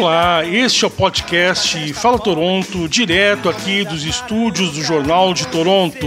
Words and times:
Olá, 0.00 0.44
este 0.46 0.82
é 0.82 0.88
o 0.88 0.90
podcast 0.90 1.92
Fala 1.92 2.18
Toronto, 2.18 2.88
direto 2.88 3.50
aqui 3.50 3.84
dos 3.84 4.02
estúdios 4.02 4.72
do 4.72 4.82
Jornal 4.82 5.34
de 5.34 5.46
Toronto. 5.48 6.06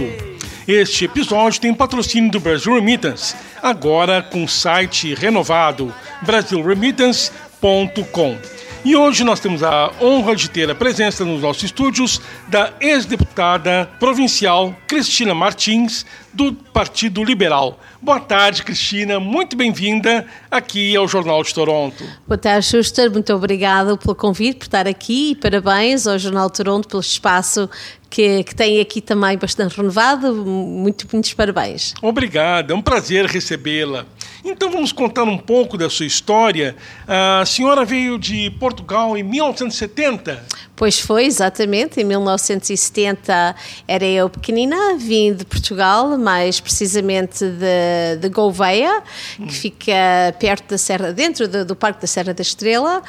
Este 0.66 1.04
episódio 1.04 1.60
tem 1.60 1.72
patrocínio 1.72 2.28
do 2.28 2.40
Brasil 2.40 2.74
Remittance, 2.74 3.36
agora 3.62 4.20
com 4.20 4.48
site 4.48 5.14
renovado 5.14 5.94
brasilremittance.com. 6.22 8.36
E 8.84 8.94
hoje 8.94 9.24
nós 9.24 9.40
temos 9.40 9.62
a 9.62 9.90
honra 9.98 10.36
de 10.36 10.50
ter 10.50 10.70
a 10.70 10.74
presença 10.74 11.24
nos 11.24 11.40
nossos 11.40 11.62
estúdios 11.62 12.20
da 12.48 12.70
ex-deputada 12.78 13.88
provincial 13.98 14.76
Cristina 14.86 15.34
Martins, 15.34 16.04
do 16.34 16.52
Partido 16.52 17.24
Liberal. 17.24 17.80
Boa 18.02 18.20
tarde, 18.20 18.62
Cristina. 18.62 19.18
Muito 19.18 19.56
bem-vinda 19.56 20.26
aqui 20.50 20.94
ao 20.94 21.08
Jornal 21.08 21.42
de 21.42 21.54
Toronto. 21.54 22.04
Boa 22.28 22.36
tarde, 22.36 22.66
Schuster. 22.66 23.10
Muito 23.10 23.32
obrigada 23.32 23.96
pelo 23.96 24.14
convite, 24.14 24.58
por 24.58 24.64
estar 24.64 24.86
aqui 24.86 25.30
e 25.30 25.34
parabéns 25.34 26.06
ao 26.06 26.18
Jornal 26.18 26.50
de 26.50 26.56
Toronto 26.58 26.86
pelo 26.86 27.00
espaço 27.00 27.70
que, 28.14 28.44
que 28.44 28.54
tem 28.54 28.80
aqui 28.80 29.00
também 29.00 29.36
bastante 29.36 29.76
renovado. 29.76 30.32
Muito, 30.32 31.08
muitos 31.12 31.34
parabéns. 31.34 31.94
Obrigado, 32.00 32.70
é 32.70 32.74
um 32.74 32.80
prazer 32.80 33.26
recebê-la. 33.26 34.06
Então 34.44 34.70
vamos 34.70 34.92
contar 34.92 35.24
um 35.24 35.36
pouco 35.36 35.76
da 35.76 35.90
sua 35.90 36.06
história. 36.06 36.76
A 37.08 37.44
senhora 37.44 37.84
veio 37.84 38.16
de 38.16 38.50
Portugal 38.60 39.18
em 39.18 39.24
1970? 39.24 40.44
Pois 40.76 41.00
foi, 41.00 41.24
exatamente. 41.24 42.00
Em 42.00 42.04
1970 42.04 43.56
era 43.88 44.04
eu 44.04 44.30
pequenina, 44.30 44.96
vim 44.96 45.32
de 45.34 45.44
Portugal, 45.44 46.16
mais 46.16 46.60
precisamente 46.60 47.44
de, 47.44 48.20
de 48.20 48.28
Gouveia, 48.28 49.02
que 49.38 49.54
fica 49.54 49.92
perto 50.38 50.70
da 50.70 50.78
Serra, 50.78 51.12
dentro 51.12 51.48
do, 51.48 51.64
do 51.64 51.74
Parque 51.74 52.02
da 52.02 52.06
Serra 52.06 52.32
da 52.32 52.42
Estrela, 52.42 53.02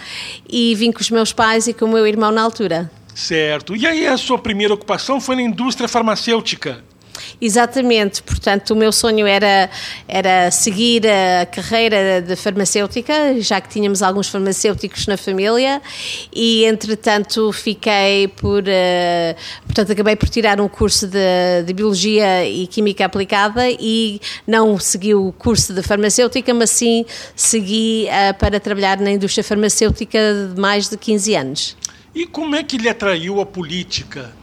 e 0.49 0.73
vim 0.73 0.91
com 0.91 1.01
os 1.01 1.11
meus 1.11 1.31
pais 1.31 1.67
e 1.67 1.73
com 1.75 1.85
o 1.85 1.89
meu 1.89 2.07
irmão 2.07 2.31
na 2.31 2.41
altura. 2.41 2.89
Certo. 3.15 3.73
E 3.73 3.87
aí 3.87 4.05
a 4.05 4.17
sua 4.17 4.37
primeira 4.37 4.73
ocupação 4.73 5.21
foi 5.21 5.37
na 5.37 5.41
indústria 5.41 5.87
farmacêutica? 5.87 6.83
Exatamente, 7.39 8.21
portanto, 8.21 8.71
o 8.71 8.75
meu 8.75 8.91
sonho 8.91 9.25
era, 9.25 9.69
era 10.05 10.51
seguir 10.51 11.03
a 11.07 11.45
carreira 11.45 12.21
de 12.21 12.35
farmacêutica, 12.35 13.39
já 13.39 13.59
que 13.61 13.69
tínhamos 13.69 14.01
alguns 14.01 14.27
farmacêuticos 14.27 15.07
na 15.07 15.15
família, 15.15 15.81
e 16.33 16.65
entretanto 16.65 17.51
fiquei 17.53 18.27
por. 18.27 18.63
Uh, 18.63 19.35
portanto, 19.65 19.93
acabei 19.93 20.15
por 20.17 20.27
tirar 20.27 20.59
um 20.59 20.67
curso 20.67 21.07
de, 21.07 21.63
de 21.65 21.73
Biologia 21.73 22.45
e 22.45 22.67
Química 22.67 23.05
Aplicada 23.05 23.69
e 23.69 24.19
não 24.45 24.77
segui 24.77 25.15
o 25.15 25.31
curso 25.31 25.73
de 25.73 25.81
farmacêutica, 25.81 26.53
mas 26.53 26.69
sim 26.69 27.05
segui 27.33 28.07
uh, 28.07 28.37
para 28.37 28.59
trabalhar 28.59 28.99
na 28.99 29.11
indústria 29.11 29.43
farmacêutica 29.43 30.19
de 30.53 30.59
mais 30.59 30.89
de 30.89 30.97
15 30.97 31.35
anos. 31.35 31.77
E 32.15 32.25
como 32.25 32.55
é 32.55 32.63
que 32.63 32.77
lhe 32.77 32.87
atraiu 32.87 33.41
a 33.41 33.45
política? 33.45 34.33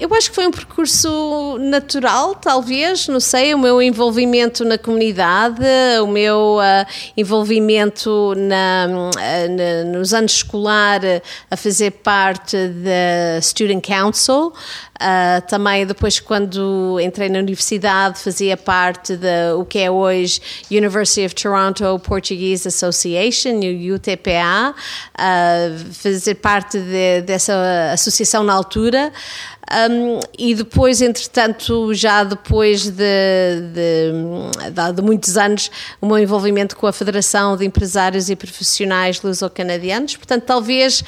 Eu 0.00 0.14
acho 0.14 0.30
que 0.30 0.34
foi 0.34 0.46
um 0.46 0.50
percurso 0.50 1.58
natural, 1.60 2.34
talvez, 2.34 3.06
não 3.06 3.20
sei, 3.20 3.54
o 3.54 3.58
meu 3.58 3.82
envolvimento 3.82 4.64
na 4.64 4.78
comunidade, 4.78 5.62
o 6.02 6.06
meu 6.06 6.56
uh, 6.56 6.86
envolvimento 7.14 8.32
na, 8.34 8.86
uh, 8.88 9.50
na, 9.54 9.98
nos 9.98 10.14
anos 10.14 10.32
escolar 10.36 11.02
a 11.50 11.56
fazer 11.58 11.90
parte 11.90 12.56
da 12.56 13.42
Student 13.42 13.86
Council. 13.86 14.54
Uh, 15.00 15.40
também 15.48 15.86
depois 15.86 16.20
quando 16.20 17.00
entrei 17.00 17.30
na 17.30 17.38
universidade 17.38 18.20
fazia 18.20 18.54
parte 18.54 19.16
da 19.16 19.56
o 19.56 19.64
que 19.64 19.78
é 19.78 19.90
hoje 19.90 20.42
University 20.70 21.24
of 21.24 21.34
Toronto 21.34 21.98
Portuguese 22.00 22.68
Association, 22.68 23.60
UTPA, 23.94 24.74
fazer 25.92 26.34
parte 26.34 26.78
de, 26.78 27.22
dessa 27.22 27.92
associação 27.94 28.44
na 28.44 28.52
altura. 28.52 29.10
Um, 29.70 30.18
e 30.36 30.52
depois, 30.52 31.00
entretanto, 31.00 31.94
já 31.94 32.24
depois 32.24 32.90
de, 32.90 32.92
de, 33.72 34.92
de, 34.96 35.02
muitos 35.02 35.36
anos, 35.36 35.70
o 36.00 36.06
meu 36.06 36.18
envolvimento 36.18 36.76
com 36.76 36.88
a 36.88 36.92
Federação 36.92 37.56
de 37.56 37.64
Empresários 37.64 38.28
e 38.28 38.34
Profissionais 38.34 39.22
Luso-Canadianos. 39.22 40.16
Portanto, 40.16 40.42
talvez 40.42 41.04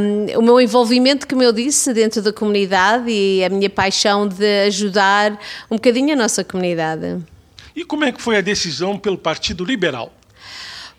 um, 0.00 0.38
o 0.38 0.42
meu 0.42 0.58
envolvimento, 0.62 1.28
como 1.28 1.42
eu 1.42 1.52
disse, 1.52 1.92
dentro 1.92 2.22
da 2.22 2.32
comunidade 2.32 3.03
e 3.08 3.44
a 3.44 3.48
minha 3.48 3.70
paixão 3.70 4.26
de 4.26 4.66
ajudar 4.66 5.32
um 5.70 5.76
bocadinho 5.76 6.12
a 6.12 6.16
nossa 6.16 6.44
comunidade. 6.44 7.18
E 7.74 7.84
como 7.84 8.04
é 8.04 8.12
que 8.12 8.22
foi 8.22 8.36
a 8.36 8.40
decisão 8.40 8.98
pelo 8.98 9.18
Partido 9.18 9.64
Liberal? 9.64 10.12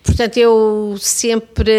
Portanto, 0.06 0.38
eu 0.38 0.96
sempre, 1.00 1.74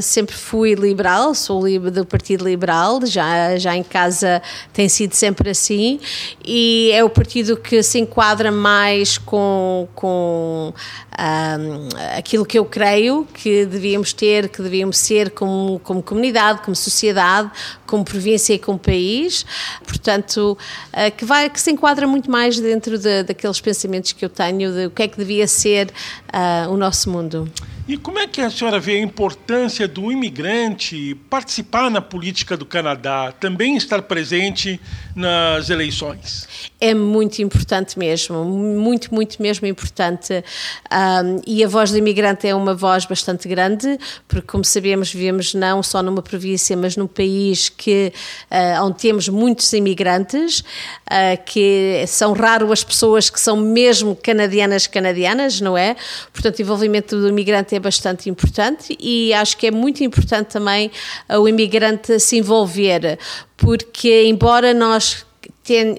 sempre 0.00 0.34
fui 0.34 0.74
liberal, 0.74 1.34
sou 1.34 1.64
do 1.90 2.06
Partido 2.06 2.44
Liberal, 2.44 3.04
já, 3.04 3.58
já 3.58 3.76
em 3.76 3.82
casa 3.82 4.40
tem 4.72 4.88
sido 4.88 5.12
sempre 5.14 5.50
assim, 5.50 5.98
e 6.44 6.90
é 6.92 7.02
o 7.02 7.10
partido 7.10 7.56
que 7.56 7.82
se 7.82 7.98
enquadra 7.98 8.52
mais 8.52 9.18
com, 9.18 9.88
com 9.92 10.72
um, 11.18 11.88
aquilo 12.16 12.46
que 12.46 12.58
eu 12.58 12.64
creio 12.64 13.26
que 13.34 13.66
devíamos 13.66 14.12
ter, 14.12 14.48
que 14.48 14.62
devíamos 14.62 14.96
ser 14.96 15.30
como, 15.30 15.80
como 15.80 16.00
comunidade, 16.00 16.62
como 16.62 16.76
sociedade, 16.76 17.50
como 17.86 18.04
província 18.04 18.54
e 18.54 18.58
como 18.58 18.78
país, 18.78 19.44
portanto, 19.84 20.56
uh, 20.92 21.16
que, 21.16 21.24
vai, 21.24 21.50
que 21.50 21.60
se 21.60 21.72
enquadra 21.72 22.06
muito 22.06 22.30
mais 22.30 22.58
dentro 22.58 22.96
de, 22.96 23.24
daqueles 23.24 23.60
pensamentos 23.60 24.12
que 24.12 24.24
eu 24.24 24.28
tenho 24.28 24.72
de 24.72 24.86
o 24.86 24.90
que 24.90 25.02
é 25.02 25.08
que 25.08 25.18
devia 25.18 25.48
ser 25.48 25.88
uh, 26.32 26.70
o 26.72 26.76
nosso 26.76 27.10
mundo. 27.10 27.50
E 27.86 27.98
como 27.98 28.18
é 28.18 28.26
que 28.26 28.40
a 28.40 28.50
senhora 28.50 28.80
vê 28.80 28.96
a 28.96 29.00
importância 29.00 29.86
do 29.86 30.10
imigrante 30.10 31.14
participar 31.28 31.90
na 31.90 32.00
política 32.00 32.56
do 32.56 32.64
Canadá, 32.64 33.30
também 33.32 33.76
estar 33.76 34.00
presente 34.02 34.80
nas 35.14 35.68
eleições? 35.68 36.70
É 36.86 36.92
muito 36.92 37.40
importante 37.40 37.98
mesmo, 37.98 38.44
muito, 38.44 39.14
muito 39.14 39.40
mesmo 39.40 39.66
importante. 39.66 40.44
Um, 40.92 41.40
e 41.46 41.64
a 41.64 41.66
voz 41.66 41.90
do 41.90 41.96
imigrante 41.96 42.46
é 42.46 42.54
uma 42.54 42.74
voz 42.74 43.06
bastante 43.06 43.48
grande, 43.48 43.98
porque, 44.28 44.46
como 44.46 44.62
sabemos, 44.62 45.10
vivemos 45.10 45.54
não 45.54 45.82
só 45.82 46.02
numa 46.02 46.20
província, 46.20 46.76
mas 46.76 46.94
num 46.94 47.06
país 47.06 47.70
que, 47.70 48.12
uh, 48.50 48.84
onde 48.84 48.98
temos 48.98 49.30
muitos 49.30 49.72
imigrantes, 49.72 50.60
uh, 50.60 51.42
que 51.46 52.04
são 52.06 52.34
raros 52.34 52.70
as 52.70 52.84
pessoas 52.84 53.30
que 53.30 53.40
são 53.40 53.56
mesmo 53.56 54.14
canadianas, 54.14 54.86
canadianas, 54.86 55.62
não 55.62 55.78
é? 55.78 55.96
Portanto, 56.34 56.58
o 56.58 56.62
envolvimento 56.62 57.18
do 57.18 57.26
imigrante 57.26 57.74
é 57.74 57.80
bastante 57.80 58.28
importante 58.28 58.94
e 59.00 59.32
acho 59.32 59.56
que 59.56 59.68
é 59.68 59.70
muito 59.70 60.04
importante 60.04 60.48
também 60.48 60.90
o 61.30 61.48
imigrante 61.48 62.20
se 62.20 62.36
envolver, 62.36 63.18
porque 63.56 64.26
embora 64.26 64.74
nós 64.74 65.24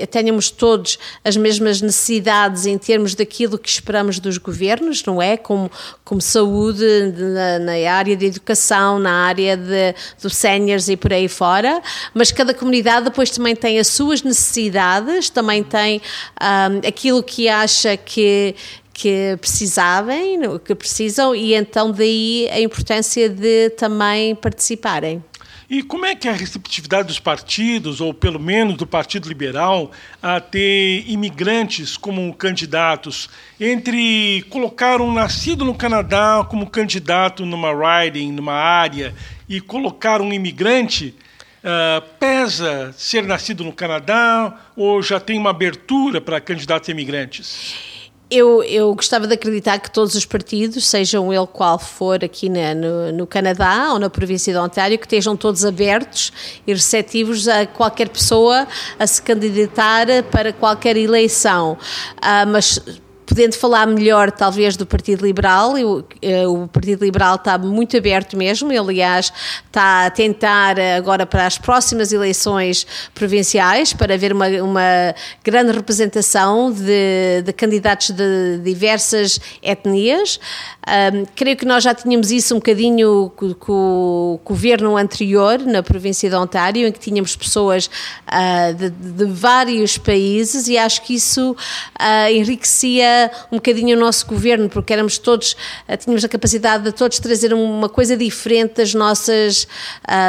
tenhamos 0.10 0.52
todos 0.52 1.00
as 1.24 1.36
mesmas 1.36 1.82
necessidades 1.82 2.66
em 2.66 2.78
termos 2.78 3.16
daquilo 3.16 3.58
que 3.58 3.68
esperamos 3.68 4.20
dos 4.20 4.38
governos, 4.38 5.04
não 5.04 5.22
é? 5.22 5.36
Como, 5.36 5.72
como 6.04 6.22
saúde, 6.22 6.86
na, 7.16 7.60
na 7.60 7.92
área 7.92 8.16
de 8.16 8.26
educação, 8.28 9.00
na 9.00 9.26
área 9.26 9.58
de, 9.58 9.96
dos 10.22 10.36
séniores 10.36 10.88
e 10.88 10.96
por 10.96 11.12
aí 11.12 11.28
fora, 11.28 11.82
mas 12.14 12.32
cada 12.32 12.54
comunidade 12.54 13.06
depois 13.06 13.32
também 13.32 13.56
tem 13.56 13.80
as 13.80 13.88
suas 13.88 14.22
necessidades, 14.22 15.30
também 15.30 15.64
tem 15.64 16.02
um, 16.42 16.88
aquilo 16.88 17.24
que 17.24 17.50
acha 17.50 17.98
que 17.98 18.56
que 18.98 19.38
precisavam, 19.42 20.58
que 20.64 20.74
precisam, 20.74 21.36
e 21.36 21.54
então 21.54 21.92
daí 21.92 22.48
a 22.50 22.62
importância 22.62 23.28
de 23.28 23.72
também 23.72 24.34
participarem. 24.34 25.22
E 25.68 25.82
como 25.82 26.06
é 26.06 26.14
que 26.14 26.28
é 26.28 26.32
a 26.32 26.36
receptividade 26.36 27.08
dos 27.08 27.20
partidos, 27.20 28.00
ou 28.00 28.14
pelo 28.14 28.40
menos 28.40 28.78
do 28.78 28.86
Partido 28.86 29.28
Liberal, 29.28 29.92
a 30.22 30.40
ter 30.40 31.04
imigrantes 31.10 31.98
como 31.98 32.32
candidatos, 32.36 33.30
entre 33.60 34.46
colocar 34.50 35.02
um 35.02 35.12
nascido 35.12 35.66
no 35.66 35.74
Canadá 35.74 36.46
como 36.48 36.70
candidato 36.70 37.46
numa 37.46 37.72
riding, 37.74 38.32
numa 38.32 38.54
área, 38.54 39.16
e 39.50 39.60
colocar 39.60 40.22
um 40.22 40.32
imigrante, 40.32 41.16
uh, 41.64 42.02
pesa 42.20 42.94
ser 42.96 43.24
nascido 43.24 43.64
no 43.64 43.74
Canadá 43.74 44.70
ou 44.76 45.02
já 45.02 45.20
tem 45.20 45.38
uma 45.38 45.50
abertura 45.50 46.22
para 46.22 46.40
candidatos 46.40 46.90
imigrantes? 46.90 47.95
Eu, 48.30 48.64
eu 48.64 48.94
gostava 48.96 49.28
de 49.28 49.36
acreditar 49.36 49.78
que 49.78 49.92
todos 49.92 50.16
os 50.16 50.26
partidos, 50.26 50.88
sejam 50.88 51.32
ele 51.32 51.46
qual 51.46 51.78
for 51.78 52.24
aqui 52.24 52.50
na, 52.50 52.74
no, 52.74 53.12
no, 53.12 53.28
Canadá 53.28 53.94
ou 53.94 54.00
na 54.00 54.10
província 54.10 54.52
de 54.52 54.58
Ontário, 54.58 54.98
que 54.98 55.06
estejam 55.06 55.38
todos 55.38 55.64
abertos 55.64 56.34
e 56.66 56.74
receptivos 56.74 57.48
a 57.48 57.68
qualquer 57.68 58.10
pessoa 58.10 58.68
a 58.98 59.06
se 59.06 59.22
candidatar 59.22 60.08
para 60.32 60.52
qualquer 60.52 60.98
eleição. 60.98 61.78
Uh, 62.18 62.48
mas 62.48 62.80
podendo 63.26 63.56
falar 63.56 63.86
melhor, 63.88 64.32
talvez, 64.32 64.78
do 64.78 64.86
Partido 64.86 65.26
Liberal. 65.26 65.78
Eu, 65.78 66.06
eh, 66.22 66.48
o 66.48 66.68
Partido 66.68 67.04
Liberal 67.04 67.36
está 67.36 67.58
muito 67.58 67.98
aberto 67.98 68.38
mesmo, 68.38 68.72
aliás, 68.72 69.32
está 69.66 70.06
a 70.06 70.10
tentar 70.10 70.80
agora 70.80 71.26
para 71.26 71.46
as 71.46 71.58
próximas 71.58 72.12
eleições 72.12 72.86
provinciais, 73.14 73.94
para 73.94 74.14
haver 74.14 74.32
uma, 74.32 74.48
uma 74.62 75.16
grande 75.44 75.72
representação 75.72 76.72
de, 76.72 77.42
de 77.44 77.54
candidatos 77.54 78.12
de 78.12 78.60
diversas 78.64 79.40
etnias. 79.62 80.40
Um, 80.88 81.26
creio 81.36 81.58
que 81.58 81.66
nós 81.66 81.84
já 81.84 81.96
tínhamos 81.96 82.30
isso 82.30 82.54
um 82.54 82.58
bocadinho 82.58 83.32
com, 83.36 83.54
com, 83.56 83.74
o 83.74 84.40
governo 84.46 84.96
anterior, 84.96 85.60
na 85.60 85.82
província 85.82 86.30
de 86.30 86.36
Ontário, 86.36 86.88
em 86.88 86.92
que 86.92 87.00
tínhamos 87.00 87.36
pessoas 87.36 87.90
uh, 88.28 88.74
de, 88.74 88.92
de, 88.92 89.26
vários 89.26 89.98
países 89.98 90.68
e 90.68 90.78
acho 90.78 91.02
que 91.02 91.16
isso 91.16 91.54
uh, 91.54 92.32
enriquecia 92.32 93.15
um 93.52 93.58
bocadinho 93.58 93.98
o 93.98 94.00
nosso 94.00 94.26
governo, 94.26 94.70
porque 94.70 94.94
éramos 94.94 95.18
todos, 95.18 95.56
uh, 95.88 95.98
tínhamos 95.98 96.24
a 96.24 96.30
capacidade 96.30 96.84
de 96.84 96.92
todos 96.92 97.20
trazer 97.20 97.54
uma 97.54 97.90
coisa 97.90 98.16
diferente 98.16 98.76
das 98.76 98.94
nossas, 98.94 99.68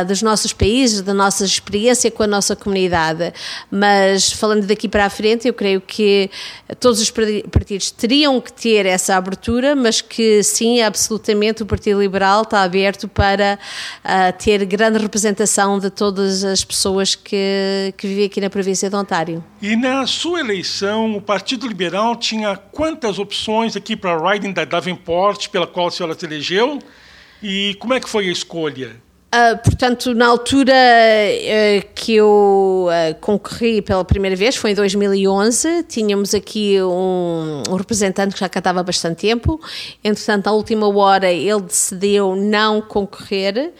dos 0.07 0.23
nossos 0.23 0.53
países, 0.53 1.01
da 1.03 1.15
nossa 1.15 1.45
experiência 1.45 2.11
com 2.11 2.23
a 2.23 2.27
nossa 2.27 2.55
comunidade. 2.55 3.33
Mas 3.71 4.33
falando 4.33 4.67
daqui 4.67 4.89
para 4.89 5.07
a 5.07 5.11
frente, 5.11 5.49
eu 5.49 5.55
creio 5.55 5.81
que 5.81 6.31
todos 6.81 7.01
os 7.01 7.11
partidos 7.11 7.91
teriam 7.91 8.41
que 8.41 8.53
ter 8.53 8.87
essa 8.87 9.17
abertura, 9.17 9.75
mas 9.75 10.01
que 10.01 10.43
sim, 10.43 10.81
absolutamente, 10.81 11.63
o 11.63 11.67
Partido 11.67 12.01
Liberal 12.01 12.43
está 12.43 12.63
aberto 12.63 13.09
para 13.09 13.59
uh, 14.05 14.43
ter 14.43 14.65
grande 14.65 14.99
representação 14.99 15.79
de 15.79 15.91
todas 15.91 16.45
as 16.45 16.65
pessoas 16.65 17.15
que, 17.15 17.95
que 17.97 18.07
vivem 18.07 18.27
aqui 18.27 18.41
na 18.41 18.51
província 18.51 18.89
de 18.89 18.97
Ontário. 18.97 19.45
E 19.61 19.77
na 19.77 20.07
sua 20.07 20.41
eleição, 20.41 21.17
o 21.17 21.21
Partido 21.21 21.67
Liberal 21.67 22.17
tinha 22.17 22.57
quantas 22.77 23.19
opções 23.19 23.75
aqui 23.75 23.97
para 23.97 24.13
a 24.13 24.33
riding 24.33 24.53
da 24.53 24.67
Davenport, 24.67 25.49
pela 25.49 25.67
qual 25.67 25.87
a 25.87 25.91
senhora 25.91 26.15
se 26.17 26.27
elegeu? 26.27 26.79
E 27.43 27.75
como 27.81 27.95
é 27.95 28.01
que 28.01 28.07
foi 28.07 28.29
a 28.29 28.33
escolha? 28.33 28.97
Uh, 29.35 29.57
portanto, 29.65 30.15
na 30.15 30.27
altura 30.27 30.75
uh, 30.75 31.89
que 31.95 32.17
eu 32.17 32.89
uh, 32.89 33.15
concorri 33.21 33.81
pela 33.81 34.05
primeira 34.05 34.37
vez, 34.37 34.57
foi 34.57 34.73
em 34.73 34.75
2011, 34.75 35.85
tínhamos 35.85 36.35
aqui 36.35 36.81
um, 36.83 37.63
um, 37.69 37.75
representante 37.77 38.35
que 38.35 38.41
já 38.41 38.49
cantava 38.49 38.81
há 38.81 38.83
bastante 38.83 39.23
tempo, 39.23 39.59
entretanto, 40.05 40.47
à 40.47 40.53
última 40.53 40.87
hora 40.87 41.33
ele 41.33 41.63
decidiu 41.63 42.37
não 42.37 42.81
concorrer, 42.83 43.73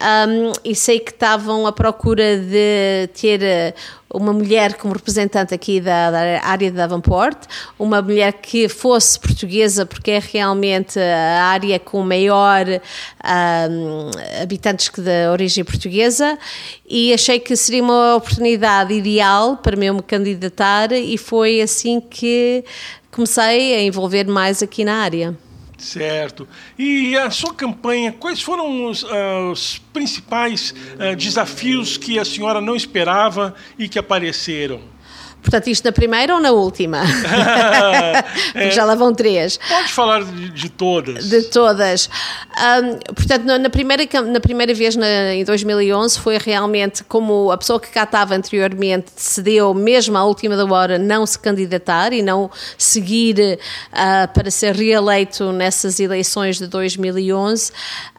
um, 0.00 0.52
e 0.64 0.74
sei 0.74 1.00
que 1.00 1.10
estavam 1.10 1.66
à 1.66 1.72
procura 1.72 2.38
de 2.38 3.08
ter 3.14 3.42
eh, 3.42 3.74
uma 4.12 4.32
mulher 4.32 4.74
como 4.74 4.94
representante 4.94 5.54
aqui 5.54 5.80
da, 5.80 6.10
da, 6.10 6.44
área 6.44 6.70
de 6.70 6.76
Davenport, 6.76 7.38
uma 7.78 8.00
mulher 8.02 8.34
que 8.34 8.68
fosse 8.68 9.18
portuguesa, 9.18 9.86
porque 9.86 10.12
é 10.12 10.18
realmente 10.18 10.98
a 10.98 11.44
área 11.44 11.78
com 11.78 12.02
maior 12.02 12.66
um, 12.66 14.10
habitantes 14.42 14.88
que 14.88 15.00
da 15.00 15.32
origem 15.32 15.64
portuguesa, 15.64 16.38
e 16.88 17.12
achei 17.12 17.40
que 17.40 17.56
seria 17.56 17.82
uma 17.82 18.16
oportunidade 18.16 18.92
ideal 18.92 19.56
para 19.56 19.76
me 19.76 20.02
candidatar, 20.02 20.92
e 20.92 21.16
foi 21.18 21.60
assim 21.60 22.00
que 22.00 22.64
comecei 23.10 23.74
a 23.74 23.82
envolver 23.82 24.26
mais 24.26 24.62
aqui 24.62 24.84
na 24.84 24.96
área. 24.96 25.45
Certo. 25.78 26.48
E 26.78 27.16
a 27.16 27.30
sua 27.30 27.54
campanha, 27.54 28.12
quais 28.12 28.40
foram 28.40 28.86
os, 28.86 29.02
uh, 29.02 29.50
os 29.52 29.78
principais 29.92 30.70
uh, 30.70 31.14
desafios 31.14 31.96
que 31.96 32.18
a 32.18 32.24
senhora 32.24 32.60
não 32.60 32.74
esperava 32.74 33.54
e 33.78 33.88
que 33.88 33.98
apareceram? 33.98 34.95
Portanto, 35.42 35.68
isto 35.68 35.84
na 35.84 35.92
primeira 35.92 36.34
ou 36.34 36.40
na 36.40 36.50
última? 36.50 37.02
é, 38.54 38.70
já 38.70 38.84
lá 38.84 38.96
vão 38.96 39.14
três. 39.14 39.58
Pode 39.68 39.92
falar 39.92 40.24
de, 40.24 40.50
de 40.50 40.68
todas. 40.68 41.28
De 41.28 41.42
todas. 41.42 42.10
Um, 42.58 43.14
portanto, 43.14 43.44
na 43.44 43.70
primeira, 43.70 44.02
na 44.26 44.40
primeira 44.40 44.74
vez, 44.74 44.96
na, 44.96 45.34
em 45.34 45.44
2011, 45.44 46.18
foi 46.18 46.36
realmente 46.38 47.04
como 47.04 47.52
a 47.52 47.56
pessoa 47.56 47.78
que 47.78 47.88
cá 47.88 48.02
estava 48.02 48.34
anteriormente 48.34 49.12
decidiu, 49.14 49.72
mesmo 49.72 50.18
à 50.18 50.24
última 50.24 50.56
da 50.56 50.64
hora, 50.64 50.98
não 50.98 51.24
se 51.24 51.38
candidatar 51.38 52.12
e 52.12 52.22
não 52.22 52.50
seguir 52.76 53.36
uh, 53.92 54.32
para 54.34 54.50
ser 54.50 54.74
reeleito 54.74 55.52
nessas 55.52 56.00
eleições 56.00 56.58
de 56.58 56.66
2011. 56.66 57.70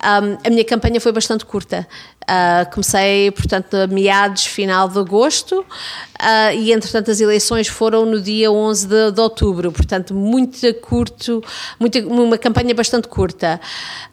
Um, 0.01 0.37
a 0.47 0.49
minha 0.49 0.63
campanha 0.63 1.01
foi 1.01 1.11
bastante 1.11 1.43
curta. 1.45 1.85
Uh, 2.29 2.69
comecei, 2.71 3.31
portanto, 3.31 3.73
a 3.73 3.87
meados, 3.87 4.45
final 4.45 4.89
de 4.89 4.99
agosto, 4.99 5.61
uh, 5.61 6.53
e 6.53 6.73
entretanto 6.73 7.09
as 7.09 7.21
eleições 7.21 7.69
foram 7.69 8.05
no 8.05 8.19
dia 8.19 8.51
11 8.51 8.85
de, 8.85 9.11
de 9.13 9.21
outubro, 9.21 9.71
portanto, 9.71 10.13
muito 10.13 10.73
curto, 10.81 11.41
muito, 11.79 11.97
uma 11.99 12.37
campanha 12.37 12.75
bastante 12.75 13.07
curta. 13.07 13.61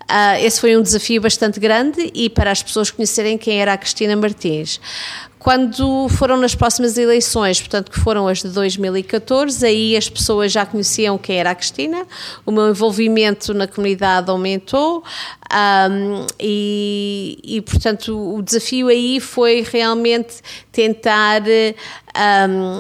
Uh, 0.05 0.39
esse 0.41 0.61
foi 0.61 0.77
um 0.77 0.83
desafio 0.83 1.21
bastante 1.21 1.59
grande 1.59 2.13
e 2.15 2.31
para 2.31 2.53
as 2.53 2.63
pessoas 2.63 2.89
conhecerem 2.89 3.37
quem 3.37 3.61
era 3.61 3.73
a 3.73 3.77
Cristina 3.77 4.15
Martins. 4.15 4.79
Quando 5.45 6.09
foram 6.09 6.39
nas 6.39 6.55
próximas 6.55 6.97
eleições, 6.97 7.61
portanto, 7.61 7.91
que 7.91 8.01
foram 8.01 8.27
as 8.27 8.39
de 8.39 8.49
2014, 8.49 9.67
aí 9.67 9.95
as 9.95 10.09
pessoas 10.09 10.51
já 10.51 10.65
conheciam 10.65 11.19
quem 11.19 11.37
era 11.37 11.51
a 11.51 11.55
Cristina, 11.55 12.07
o 12.47 12.51
meu 12.51 12.71
envolvimento 12.71 13.53
na 13.53 13.67
comunidade 13.67 14.31
aumentou 14.31 15.05
um, 15.55 16.27
e, 16.41 17.39
e, 17.45 17.61
portanto, 17.61 18.37
o 18.37 18.43
desafio 18.43 18.89
aí 18.89 19.21
foi 19.21 19.65
realmente 19.71 20.35
tentar 20.73 21.43
um, 21.45 22.79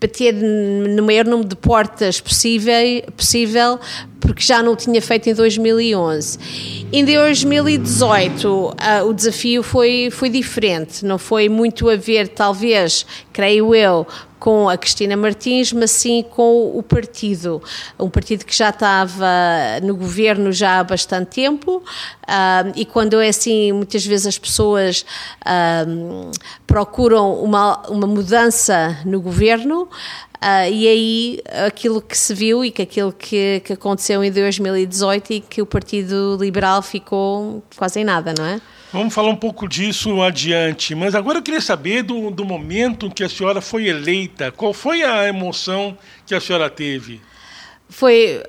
bater 0.00 0.32
no 0.32 1.02
maior 1.02 1.24
número 1.24 1.48
de 1.48 1.56
portas 1.56 2.20
possível, 2.20 3.02
possível 3.16 3.80
porque 4.20 4.42
já 4.42 4.62
não 4.62 4.76
tinha 4.76 5.02
feito 5.02 5.28
em 5.28 5.34
2011. 5.34 6.86
Em 6.92 7.04
2018, 7.04 8.48
uh, 8.48 8.72
o 9.08 9.12
desafio 9.12 9.62
foi, 9.62 10.08
foi 10.10 10.28
diferente, 10.28 11.04
não 11.04 11.18
foi 11.18 11.48
muito 11.48 11.88
a 11.88 11.96
ver, 11.96 12.28
talvez, 12.28 13.04
creio 13.32 13.74
eu, 13.74 14.06
com 14.38 14.68
a 14.68 14.76
Cristina 14.76 15.16
Martins, 15.16 15.72
mas 15.72 15.90
sim 15.90 16.24
com 16.30 16.76
o 16.76 16.82
partido. 16.82 17.62
Um 17.98 18.08
partido 18.08 18.44
que 18.44 18.54
já 18.54 18.70
estava 18.70 19.26
no 19.82 19.96
governo 19.96 20.52
já 20.52 20.80
há 20.80 20.84
bastante 20.84 21.30
tempo 21.30 21.78
uh, 21.78 22.72
e 22.74 22.84
quando 22.84 23.20
é 23.20 23.28
assim, 23.28 23.72
muitas 23.72 24.04
vezes 24.04 24.26
as 24.26 24.38
pessoas 24.38 25.04
uh, 25.42 26.30
procuram 26.66 27.34
uma, 27.42 27.82
uma 27.88 28.06
mudança 28.06 28.98
no 29.04 29.20
governo, 29.20 29.88
Uh, 30.36 30.70
e 30.70 30.86
aí 30.86 31.40
aquilo 31.66 32.00
que 32.00 32.16
se 32.16 32.34
viu 32.34 32.62
e 32.62 32.70
que 32.70 32.82
aquilo 32.82 33.10
que, 33.10 33.62
que 33.64 33.72
aconteceu 33.72 34.22
em 34.22 34.30
2018 34.30 35.32
e 35.32 35.40
que 35.40 35.62
o 35.62 35.66
Partido 35.66 36.36
Liberal 36.38 36.82
ficou 36.82 37.62
quase 37.74 38.00
em 38.00 38.04
nada, 38.04 38.34
não 38.36 38.44
é? 38.44 38.60
Vamos 38.92 39.12
falar 39.12 39.30
um 39.30 39.36
pouco 39.36 39.68
disso 39.68 40.22
adiante, 40.22 40.94
mas 40.94 41.14
agora 41.14 41.38
eu 41.38 41.42
queria 41.42 41.60
saber 41.60 42.02
do, 42.02 42.30
do 42.30 42.44
momento 42.44 43.10
que 43.10 43.24
a 43.24 43.28
senhora 43.28 43.60
foi 43.60 43.88
eleita. 43.88 44.52
Qual 44.52 44.72
foi 44.72 45.02
a 45.02 45.26
emoção 45.28 45.98
que 46.24 46.34
a 46.34 46.40
senhora 46.40 46.70
teve? 46.70 47.20
Foi 47.88 48.42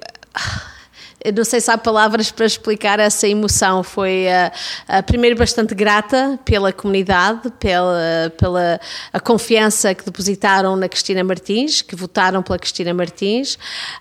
eu 1.27 1.33
não 1.33 1.43
sei 1.43 1.59
se 1.59 1.69
há 1.69 1.77
palavras 1.77 2.31
para 2.31 2.45
explicar 2.45 3.01
essa 3.01 3.27
emoção. 3.27 3.83
Foi 3.83 4.27
uh, 4.27 5.03
primeiro 5.03 5.35
bastante 5.35 5.75
grata 5.75 6.39
pela 6.45 6.71
comunidade, 6.71 7.51
pela, 7.59 8.33
pela 8.37 8.79
a 9.11 9.19
confiança 9.19 9.93
que 9.93 10.05
depositaram 10.05 10.77
na 10.77 10.87
Cristina 10.87 11.25
Martins, 11.25 11.81
que 11.81 11.97
votaram 11.97 12.41
pela 12.41 12.57
Cristina 12.57 12.93
Martins. 12.93 13.55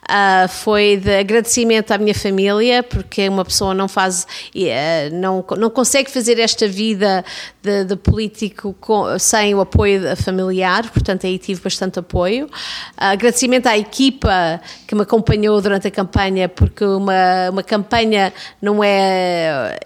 Uh, 0.04 0.48
foi 0.48 0.98
de 0.98 1.16
agradecimento 1.18 1.90
à 1.90 1.98
minha 1.98 2.14
família, 2.14 2.84
porque 2.84 3.28
uma 3.28 3.44
pessoa 3.44 3.74
não 3.74 3.88
faz, 3.88 4.24
uh, 4.54 5.12
não, 5.12 5.44
não 5.58 5.68
consegue 5.68 6.08
fazer 6.08 6.38
esta 6.38 6.68
vida 6.68 7.24
de, 7.60 7.86
de 7.86 7.96
político 7.96 8.72
com, 8.80 9.18
sem 9.18 9.52
o 9.52 9.60
apoio 9.60 10.16
familiar, 10.16 10.88
portanto 10.92 11.26
aí 11.26 11.38
tive 11.38 11.60
bastante 11.60 11.98
apoio. 11.98 12.48
agradecimento 12.96 13.66
à 13.66 13.76
equipa 13.76 14.60
que 14.86 14.94
me 14.94 15.02
acompanhou 15.02 15.60
durante 15.60 15.88
a 15.88 15.90
campanha, 15.90 16.48
porque 16.48 16.84
uma 16.84 17.15
uma, 17.50 17.62
campanha 17.62 18.32
não 18.60 18.82
é 18.82 19.78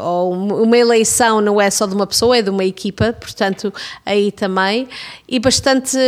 ou 0.00 0.32
uma 0.32 0.78
eleição 0.78 1.40
não 1.40 1.60
é 1.60 1.68
só 1.70 1.86
de 1.86 1.94
uma 1.94 2.06
pessoa, 2.06 2.36
é 2.36 2.42
de 2.42 2.50
uma 2.50 2.64
equipa, 2.64 3.12
portanto, 3.12 3.72
aí 4.06 4.30
também, 4.30 4.88
e 5.28 5.38
bastante 5.40 5.98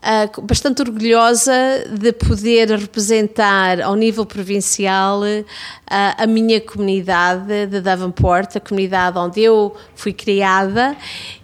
uh, 0.00 0.42
bastante 0.42 0.82
orgulhosa 0.82 1.52
de 1.90 2.12
poder 2.12 2.70
representar 2.70 3.80
ao 3.80 3.94
nível 3.94 4.24
provincial 4.24 5.20
uh, 5.20 5.44
a 5.86 6.26
minha 6.26 6.60
comunidade 6.60 7.66
de 7.66 7.80
Davenport, 7.80 8.56
a 8.56 8.60
comunidade 8.60 9.18
onde 9.18 9.40
eu 9.42 9.74
fui 9.94 10.12
criada 10.12 10.96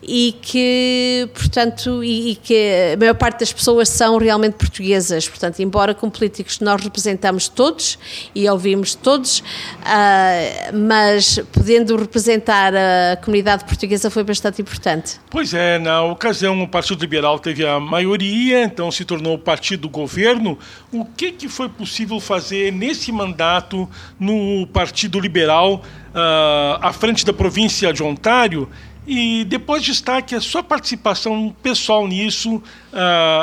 e 0.03 0.37
que, 0.41 1.29
portanto, 1.35 2.03
e, 2.03 2.31
e, 2.31 2.37
que 2.37 2.93
a 2.95 2.97
maior 2.97 3.15
parte 3.15 3.41
das 3.41 3.53
pessoas 3.53 3.89
são 3.89 4.19
realmente 4.19 4.55
portuguesas. 4.55 5.29
Portanto, 5.29 5.61
embora 5.61 5.95
como 5.95 6.13
políticos 6.13 6.61
nós 6.61 6.81
representamos 6.83 7.49
todos 7.49 7.99
e 8.35 8.49
ouvimos 8.49 8.95
todos, 8.95 9.41
uh, 9.41 10.77
mas 10.77 11.41
podendo 11.53 11.97
representar 11.97 12.73
a 12.75 13.17
comunidade 13.17 13.65
portuguesa 13.65 14.11
foi 14.11 14.23
bastante 14.23 14.63
importante. 14.63 15.17
Pois 15.29 15.53
é, 15.53 15.79
na 15.79 16.03
ocasião 16.05 16.63
o 16.63 16.69
Partido 16.69 17.01
Liberal 17.01 17.39
teve 17.39 17.67
a 17.67 17.81
maioria 17.81 18.46
maioria, 18.47 18.65
então 18.65 18.91
se 18.91 19.05
tornou 19.05 19.39
partido 19.39 19.83
do 19.83 19.89
governo. 19.89 20.59
O 20.93 21.05
que, 21.05 21.33
que 21.33 21.49
foi 21.49 21.69
possível 21.69 22.21
fazer 22.21 22.73
nesse 22.73 23.11
mandato 23.11 23.89
no 24.19 24.67
Partido 24.69 25.19
Liberal 25.19 25.83
uh, 26.11 26.79
à 26.81 26.93
frente 26.93 27.25
da 27.25 27.33
província 27.33 27.93
de 27.93 28.03
Ontário? 28.03 28.69
E 29.07 29.45
depois 29.45 29.83
destaque 29.83 30.35
a 30.35 30.41
sua 30.41 30.63
participação 30.63 31.55
pessoal 31.63 32.07
nisso, 32.07 32.57
uh, 32.57 32.63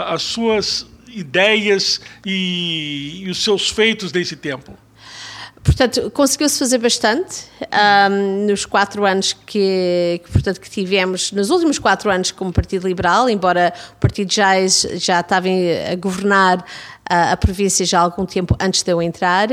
as 0.07 0.22
suas 0.24 0.86
ideias 1.07 2.01
e, 2.25 3.24
e 3.24 3.29
os 3.29 3.43
seus 3.43 3.69
feitos 3.69 4.12
desse 4.12 4.36
tempo. 4.36 4.77
Portanto, 5.63 6.12
conseguiu-se 6.12 6.60
fazer 6.60 6.77
bastante 6.77 7.46
um, 8.12 8.46
nos 8.48 8.65
quatro 8.65 9.05
anos 9.05 9.32
que, 9.32 10.22
que, 10.24 10.32
portanto, 10.32 10.60
que 10.60 10.70
tivemos, 10.70 11.32
nos 11.32 11.50
últimos 11.50 11.79
quatro 11.79 12.12
anos 12.12 12.32
como 12.32 12.51
Partido 12.51 12.86
Liberal, 12.86 13.29
embora 13.29 13.74
o 13.93 13.96
Partido 13.96 14.32
já, 14.32 14.55
já 14.67 15.22
estava 15.22 15.48
a 15.48 15.96
governar 15.96 16.65
a, 17.10 17.32
a 17.32 17.38
província 17.38 17.86
já 17.86 18.00
há 18.00 18.01
algum 18.01 18.25
tempo 18.25 18.55
antes 18.60 18.84
de 18.84 18.91
eu 18.91 19.01
entrar. 19.01 19.50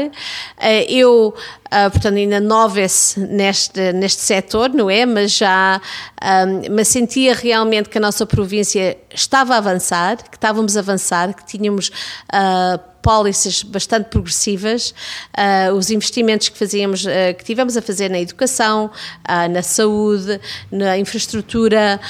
Eh, 0.58 0.86
eu, 0.88 1.34
ah, 1.70 1.88
portanto, 1.88 2.16
ainda 2.16 2.40
nova 2.40 2.80
neste, 3.16 3.92
neste 3.92 4.22
setor, 4.22 4.70
não 4.70 4.90
é? 4.90 5.06
Mas 5.06 5.36
já 5.36 5.80
um, 6.22 6.74
me 6.74 6.84
sentia 6.84 7.34
realmente 7.34 7.88
que 7.88 7.98
a 7.98 8.00
nossa 8.00 8.26
província 8.26 8.96
estava 9.14 9.54
a 9.54 9.58
avançar, 9.58 10.16
que 10.16 10.36
estávamos 10.36 10.76
a 10.76 10.80
avançar, 10.80 11.32
que 11.32 11.46
tínhamos 11.46 11.88
uh, 11.88 12.90
pólices 13.02 13.62
bastante 13.62 14.08
progressivas, 14.08 14.94
uh, 15.36 15.74
os 15.74 15.90
investimentos 15.90 16.48
que 16.48 16.58
fazíamos, 16.58 17.04
uh, 17.04 17.08
que 17.36 17.44
tivemos 17.44 17.76
a 17.76 17.82
fazer 17.82 18.10
na 18.10 18.20
educação, 18.20 18.86
uh, 18.86 19.48
na 19.50 19.62
saúde, 19.62 20.40
na 20.70 20.98
infraestrutura, 20.98 22.00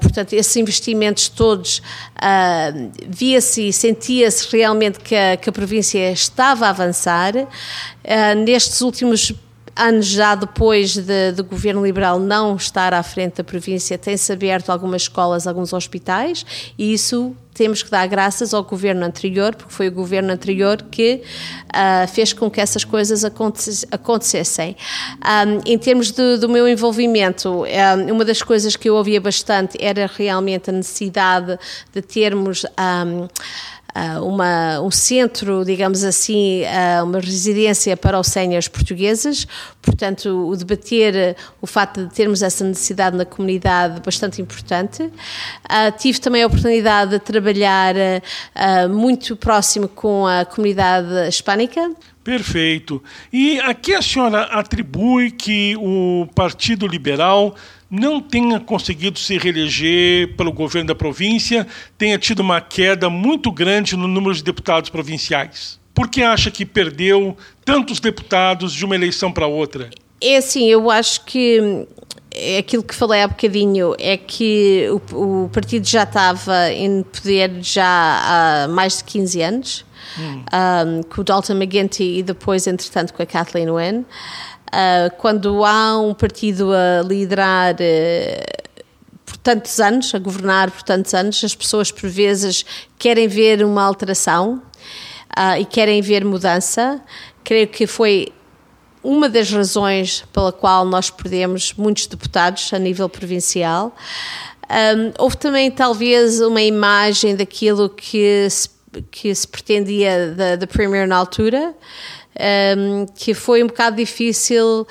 portanto, 0.00 0.32
esses 0.32 0.54
investimentos 0.56 1.28
todos 1.28 1.82
via-se 3.08 3.68
e 3.68 3.72
sentia-se 3.72 4.48
realmente 4.54 5.00
que 5.00 5.14
a, 5.14 5.36
que 5.36 5.48
a 5.48 5.52
província 5.52 6.10
estava 6.12 6.66
a 6.66 6.70
avançar. 6.70 7.32
Nestes 8.36 8.80
últimos 8.80 9.32
anos 9.76 10.06
já 10.06 10.34
depois 10.34 10.96
de, 10.96 11.32
do 11.32 11.44
governo 11.44 11.84
liberal 11.84 12.18
não 12.18 12.56
estar 12.56 12.92
à 12.92 13.02
frente 13.02 13.36
da 13.36 13.44
província, 13.44 13.96
tem-se 13.96 14.32
aberto 14.32 14.70
algumas 14.70 15.02
escolas, 15.02 15.46
alguns 15.46 15.72
hospitais, 15.72 16.44
e 16.78 16.92
isso 16.92 17.34
temos 17.54 17.82
que 17.82 17.90
dar 17.90 18.06
graças 18.06 18.54
ao 18.54 18.62
governo 18.62 19.04
anterior, 19.04 19.54
porque 19.54 19.72
foi 19.72 19.88
o 19.88 19.92
governo 19.92 20.32
anterior 20.32 20.82
que 20.90 21.22
uh, 21.66 22.08
fez 22.08 22.32
com 22.32 22.50
que 22.50 22.60
essas 22.60 22.84
coisas 22.84 23.22
acontecessem. 23.24 24.76
Um, 25.18 25.60
em 25.70 25.76
termos 25.76 26.10
de, 26.10 26.38
do 26.38 26.48
meu 26.48 26.66
envolvimento, 26.66 27.64
um, 27.64 28.12
uma 28.12 28.24
das 28.24 28.40
coisas 28.40 28.76
que 28.76 28.88
eu 28.88 28.94
ouvia 28.94 29.20
bastante 29.20 29.76
era 29.80 30.08
realmente 30.16 30.70
a 30.70 30.72
necessidade 30.72 31.58
de 31.92 32.00
termos. 32.00 32.64
Um, 32.78 33.28
uma, 34.22 34.80
um 34.80 34.90
centro, 34.90 35.64
digamos 35.64 36.04
assim, 36.04 36.62
uh, 36.62 37.04
uma 37.04 37.20
residência 37.20 37.96
para 37.96 38.18
os 38.18 38.28
séniores 38.28 38.68
portugueses, 38.68 39.46
portanto, 39.82 40.48
o 40.48 40.56
debater 40.56 41.36
o 41.60 41.66
facto 41.66 42.04
de 42.06 42.14
termos 42.14 42.42
essa 42.42 42.64
necessidade 42.64 43.16
na 43.16 43.24
comunidade 43.24 44.00
bastante 44.00 44.40
importante. 44.40 45.02
Uh, 45.02 45.98
tive 45.98 46.20
também 46.20 46.42
a 46.42 46.46
oportunidade 46.46 47.12
de 47.12 47.18
trabalhar 47.18 47.94
muito 48.90 49.36
próximo 49.36 49.88
com 49.88 50.26
a 50.26 50.44
comunidade 50.44 51.28
hispânica. 51.28 51.90
Perfeito. 52.22 53.02
E 53.32 53.58
aqui 53.60 53.94
a 53.94 54.02
senhora 54.02 54.42
atribui 54.42 55.30
que 55.30 55.74
o 55.78 56.28
Partido 56.34 56.86
Liberal 56.86 57.54
não 57.90 58.20
tenha 58.20 58.60
conseguido 58.60 59.18
se 59.18 59.36
reeleger 59.38 60.36
pelo 60.36 60.52
governo 60.52 60.88
da 60.88 60.94
província, 60.94 61.66
tenha 61.98 62.18
tido 62.18 62.40
uma 62.40 62.60
queda 62.60 63.10
muito 63.10 63.50
grande 63.50 63.96
no 63.96 64.06
número 64.06 64.34
de 64.34 64.44
deputados 64.44 64.90
provinciais? 64.90 65.80
Por 65.92 66.08
que 66.08 66.22
acha 66.22 66.50
que 66.50 66.64
perdeu 66.64 67.36
tantos 67.64 67.98
deputados 67.98 68.72
de 68.72 68.84
uma 68.84 68.94
eleição 68.94 69.32
para 69.32 69.46
outra? 69.46 69.90
É 70.20 70.36
assim, 70.36 70.68
eu 70.68 70.90
acho 70.90 71.24
que 71.24 71.86
é 72.32 72.58
aquilo 72.58 72.82
que 72.82 72.94
falei 72.94 73.22
há 73.22 73.28
bocadinho 73.28 73.94
é 73.98 74.16
que 74.16 74.86
o, 75.12 75.44
o, 75.44 75.48
partido 75.48 75.86
já 75.86 76.04
estava 76.04 76.70
em 76.70 77.02
poder 77.02 77.58
já 77.60 77.84
há 78.64 78.68
mais 78.68 78.98
de 78.98 79.04
15 79.04 79.42
anos, 79.42 79.84
hum. 80.18 80.44
um, 80.52 81.20
o 81.20 81.24
Dalton 81.24 81.54
McGuinty 81.54 82.18
e 82.18 82.22
depois, 82.22 82.66
entretanto, 82.66 83.12
com 83.14 83.22
a 83.22 83.26
Kathleen 83.26 83.70
Wynne. 83.70 84.00
Uh, 84.00 85.14
quando 85.18 85.64
há 85.64 85.98
um 85.98 86.14
partido 86.14 86.70
a 86.72 87.02
liderar 87.02 87.74
uh, 87.74 88.70
por 89.24 89.36
tantos 89.38 89.80
anos, 89.80 90.14
a 90.14 90.18
governar 90.18 90.70
por 90.70 90.82
tantos 90.82 91.12
anos, 91.12 91.42
as 91.42 91.54
pessoas 91.54 91.90
por 91.90 92.08
vezes 92.08 92.64
querem 92.98 93.26
ver 93.26 93.64
uma 93.64 93.82
alteração 93.82 94.62
uh, 95.36 95.58
e 95.58 95.64
querem 95.64 96.00
ver 96.00 96.24
mudança. 96.24 97.00
Creio 97.42 97.68
que 97.68 97.86
foi 97.86 98.32
uma 99.02 99.28
das 99.28 99.50
razões 99.50 100.24
pela 100.32 100.52
qual 100.52 100.84
nós 100.84 101.10
perdemos 101.10 101.72
muitos 101.74 102.06
deputados 102.06 102.72
a 102.72 102.78
nível 102.78 103.08
provincial. 103.08 103.94
Um, 104.70 105.12
houve 105.18 105.36
também 105.36 105.70
talvez 105.70 106.40
uma 106.40 106.62
imagem 106.62 107.34
daquilo 107.34 107.88
que 107.88 108.48
se, 108.48 108.68
que 109.10 109.34
se 109.34 109.46
pretendia 109.46 110.34
da, 110.34 110.56
da 110.56 110.66
Premier 110.66 111.06
na 111.06 111.16
altura 111.16 111.74
um, 112.40 113.06
que 113.14 113.34
foi 113.34 113.62
um 113.62 113.66
bocado 113.66 113.96
difícil, 113.96 114.82
uh, 114.82 114.86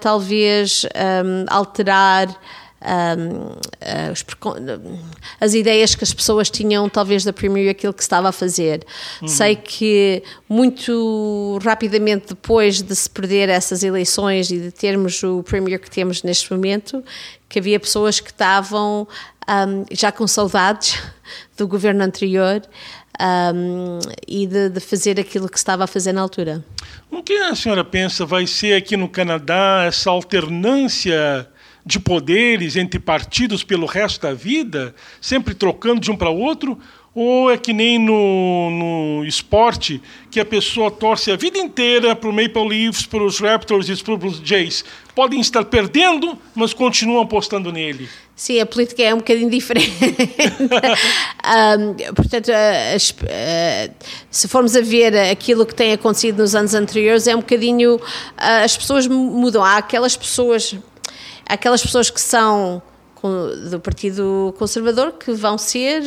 talvez, 0.00 0.84
um, 0.84 1.44
alterar. 1.48 2.28
Um, 2.84 3.54
uh, 3.54 4.98
as 5.40 5.54
ideias 5.54 5.94
que 5.94 6.04
as 6.04 6.12
pessoas 6.12 6.50
tinham, 6.50 6.86
talvez, 6.88 7.24
da 7.24 7.32
Premier 7.32 7.70
aquilo 7.70 7.94
que 7.94 8.02
estava 8.02 8.28
a 8.28 8.32
fazer. 8.32 8.84
Uhum. 9.22 9.28
Sei 9.28 9.56
que 9.56 10.22
muito 10.46 11.58
rapidamente 11.64 12.26
depois 12.28 12.82
de 12.82 12.94
se 12.94 13.08
perder 13.08 13.48
essas 13.48 13.82
eleições 13.82 14.50
e 14.50 14.58
de 14.58 14.70
termos 14.70 15.22
o 15.22 15.42
Premier 15.42 15.80
que 15.80 15.90
temos 15.90 16.22
neste 16.22 16.52
momento, 16.52 17.02
que 17.48 17.58
havia 17.58 17.80
pessoas 17.80 18.20
que 18.20 18.30
estavam 18.30 19.08
um, 19.48 19.84
já 19.90 20.12
com 20.12 20.26
saudades 20.26 21.00
do 21.56 21.66
governo 21.66 22.02
anterior 22.02 22.62
um, 23.54 23.98
e 24.26 24.46
de, 24.46 24.68
de, 24.70 24.80
fazer 24.80 25.20
aquilo 25.20 25.48
que 25.48 25.56
estava 25.56 25.84
a 25.84 25.86
fazer 25.86 26.12
na 26.12 26.20
altura. 26.20 26.64
O 27.10 27.22
que 27.22 27.34
a 27.34 27.54
senhora 27.54 27.84
pensa 27.84 28.26
vai 28.26 28.46
ser 28.46 28.74
aqui 28.74 28.96
no 28.96 29.08
Canadá 29.08 29.84
essa 29.86 30.10
alternância 30.10 31.48
de 31.84 32.00
poderes 32.00 32.76
entre 32.76 32.98
partidos 32.98 33.62
pelo 33.62 33.86
resto 33.86 34.22
da 34.22 34.32
vida, 34.32 34.94
sempre 35.20 35.54
trocando 35.54 36.00
de 36.00 36.10
um 36.10 36.16
para 36.16 36.30
outro? 36.30 36.78
Ou 37.14 37.48
é 37.48 37.56
que 37.56 37.72
nem 37.72 37.96
no, 37.96 38.70
no 38.70 39.24
esporte, 39.24 40.02
que 40.32 40.40
a 40.40 40.44
pessoa 40.44 40.90
torce 40.90 41.30
a 41.30 41.36
vida 41.36 41.58
inteira 41.58 42.16
para 42.16 42.28
o 42.28 42.32
Maple 42.32 42.68
Leafs, 42.68 43.06
para 43.06 43.22
os 43.22 43.38
Raptors 43.38 43.88
e 43.88 44.02
para 44.02 44.26
os 44.26 44.38
Jays? 44.38 44.84
Podem 45.14 45.40
estar 45.40 45.64
perdendo, 45.64 46.36
mas 46.56 46.74
continuam 46.74 47.22
apostando 47.22 47.70
nele. 47.70 48.08
Sim, 48.34 48.58
a 48.58 48.66
política 48.66 49.00
é 49.00 49.14
um 49.14 49.18
bocadinho 49.18 49.48
diferente. 49.50 49.92
um, 51.46 52.14
portanto, 52.14 52.50
se 54.28 54.48
formos 54.48 54.74
a 54.74 54.80
ver 54.80 55.16
aquilo 55.16 55.64
que 55.64 55.74
tem 55.74 55.92
acontecido 55.92 56.38
nos 56.38 56.56
anos 56.56 56.74
anteriores, 56.74 57.28
é 57.28 57.36
um 57.36 57.40
bocadinho. 57.40 58.00
As 58.36 58.76
pessoas 58.76 59.06
mudam. 59.06 59.62
Há 59.62 59.76
aquelas 59.76 60.16
pessoas, 60.16 60.74
aquelas 61.46 61.82
pessoas 61.82 62.10
que 62.10 62.20
são 62.20 62.82
do 63.70 63.80
Partido 63.80 64.54
Conservador 64.58 65.12
que 65.12 65.32
vão 65.32 65.56
ser, 65.56 66.02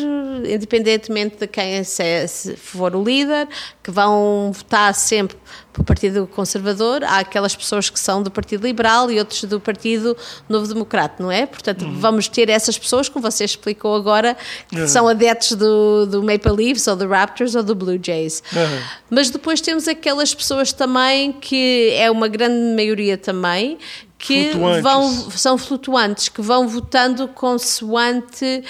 independentemente 0.48 1.38
de 1.38 1.48
quem 1.48 1.75
é, 1.75 1.84
se 1.84 2.56
for 2.56 2.96
o 2.96 3.03
líder, 3.03 3.48
que 3.84 3.89
vão 3.89 4.51
votar 4.53 4.94
sempre 4.94 5.36
para 5.74 5.82
o 5.82 5.84
Partido 5.84 6.27
Conservador. 6.27 7.03
Há 7.03 7.20
aquelas 7.20 7.56
pessoas 7.56 7.89
que 7.89 8.00
são 8.00 8.22
do 8.22 8.29
Partido 8.29 8.67
Liberal 8.67 9.10
e 9.10 9.17
outros 9.17 9.44
do 9.46 9.60
Partido 9.60 10.15
Novo 10.48 10.67
Democrata, 10.67 11.24
não 11.24 11.32
é? 11.32 11.48
Portanto, 11.48 11.86
uhum. 11.86 12.00
vamos 12.00 12.27
ter 12.27 12.50
essas 12.50 12.77
pessoas, 12.77 13.10
como 13.10 13.24
você 13.24 13.44
explicou 13.44 13.96
agora, 13.96 14.38
que 14.70 14.82
uhum. 14.82 14.88
são 14.88 15.08
adeptos 15.08 15.53
do, 15.53 16.06
do 16.06 16.22
Maple 16.22 16.51
Leafs 16.51 16.86
ou 16.88 16.96
do 16.96 17.08
Raptors 17.08 17.56
ou 17.56 17.63
do 17.63 17.74
Blue 17.74 18.00
Jays. 18.01 18.44
Uhum. 18.53 18.79
Mas 19.10 19.32
depois 19.32 19.60
temos 19.60 19.88
aquelas 19.88 20.36
pessoas 20.36 20.72
também 20.72 21.32
que 21.32 21.91
é 21.94 22.12
uma 22.12 22.27
grande 22.27 22.75
maioria 22.75 23.17
também 23.17 23.79
que 24.18 24.52
vão, 24.82 25.12
são 25.32 25.58
flutuantes, 25.58 26.30
que 26.30 26.42
vão 26.42 26.68
votando 26.68 27.28
consoante 27.28 28.64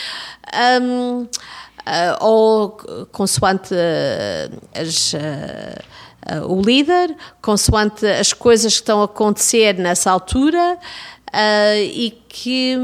um, 0.82 1.22
uh, 1.22 1.28
ou 2.20 2.78
consoante 3.12 3.74
uh, 3.74 4.62
as, 4.76 5.14
uh, 5.14 6.46
o 6.48 6.62
líder, 6.62 7.16
consoante 7.42 8.06
as 8.06 8.34
coisas 8.34 8.74
que 8.74 8.82
estão 8.82 9.02
a 9.02 9.06
acontecer 9.06 9.74
nessa 9.76 10.12
altura. 10.12 10.78
Uh, 11.28 11.84
e, 11.84 12.18
que, 12.30 12.78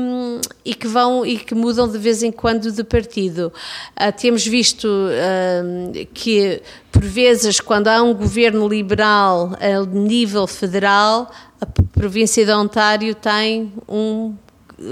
e 0.65 0.75
que 0.75 0.85
vão 0.85 1.25
e 1.25 1.37
que 1.37 1.55
mudam 1.55 1.89
de 1.89 1.97
vez 1.97 2.21
em 2.21 2.31
quando 2.31 2.71
de 2.71 2.83
partido. 2.83 3.53
Uh, 3.95 4.11
temos 4.11 4.45
visto 4.45 4.85
uh, 4.85 6.05
que, 6.13 6.61
por 6.91 7.03
vezes, 7.03 7.61
quando 7.61 7.87
há 7.87 8.03
um 8.03 8.13
governo 8.13 8.67
liberal 8.67 9.51
a 9.59 9.85
nível 9.85 10.45
federal, 10.45 11.31
a 11.61 11.65
província 11.65 12.45
de 12.45 12.51
Ontário 12.51 13.15
tem 13.15 13.71
um 13.87 14.35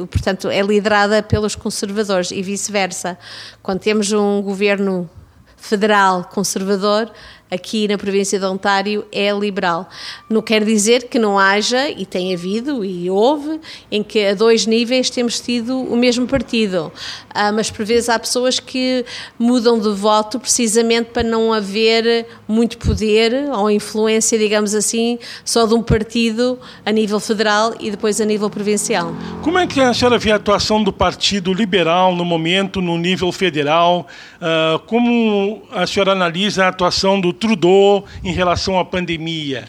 portanto, 0.10 0.48
é 0.50 0.62
liderada 0.62 1.22
pelos 1.22 1.56
conservadores 1.56 2.32
e 2.32 2.42
vice-versa. 2.42 3.18
Quando 3.62 3.80
temos 3.80 4.12
um 4.12 4.42
governo 4.42 5.10
federal 5.58 6.24
conservador, 6.24 7.12
aqui 7.52 7.86
na 7.86 7.98
província 7.98 8.40
de 8.40 8.46
Ontário 8.46 9.06
é 9.12 9.30
liberal. 9.34 9.90
Não 10.30 10.42
quer 10.42 10.64
dizer 10.64 11.10
que 11.10 11.20
não 11.20 11.38
haja, 11.38 11.90
e 11.90 12.06
tem 12.06 12.34
havido, 12.34 12.86
e 12.86 13.10
houve, 13.10 13.60
em 13.92 14.02
que 14.02 14.28
a 14.28 14.34
dois 14.34 14.66
níveis 14.66 15.10
temos 15.10 15.42
tido 15.42 15.78
o 15.78 15.98
mesmo 15.98 16.26
partido. 16.26 16.92
Ah, 17.34 17.52
mas 17.52 17.70
por 17.70 17.86
vezes 17.86 18.08
há 18.08 18.18
pessoas 18.18 18.60
que 18.60 19.06
mudam 19.38 19.78
de 19.78 19.90
voto 19.90 20.40
precisamente 20.40 21.10
para 21.10 21.24
não 21.24 21.52
haver 21.52 22.26
muito 22.48 22.78
poder 22.78 23.50
ou 23.52 23.70
influência, 23.70 24.40
digamos 24.40 24.74
assim, 24.74 25.20
só 25.44 25.66
de 25.66 25.74
um 25.74 25.84
partido 25.84 26.58
a 26.86 26.92
nível 26.92 27.20
federal 27.20 27.74
e 27.80 27.92
depois 27.92 28.22
a 28.22 28.26
nível 28.26 28.50
provincial. 28.50 29.14
Como 29.42 29.58
é 29.58 29.68
que 29.68 29.82
a 29.82 29.94
senhora 29.94 30.18
vê 30.18 30.32
a 30.32 30.36
atuação 30.36 30.82
do 30.82 30.94
Partido 30.94 31.54
Liberal 31.54 32.16
no 32.16 32.24
momento, 32.24 32.82
no 32.82 32.98
nível 32.98 33.32
federal? 33.32 34.08
Ah, 34.40 34.80
como 34.88 35.64
a 35.72 35.86
senhora 35.86 36.14
analisa 36.14 36.66
a 36.66 36.68
atuação 36.70 37.20
do 37.20 37.41
Trudeau 37.42 38.06
em 38.24 38.32
relação 38.32 38.80
à 38.80 38.86
pandemia? 38.86 39.68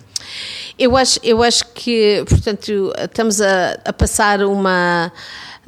Eu 0.79 0.97
acho, 0.97 1.19
eu 1.23 1.43
acho 1.43 1.65
que, 1.75 2.23
portanto, 2.29 2.93
estamos 2.99 3.41
a, 3.41 3.79
a 3.85 3.93
passar 3.93 4.43
uma, 4.43 5.11